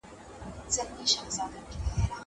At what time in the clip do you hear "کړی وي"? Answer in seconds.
1.71-2.03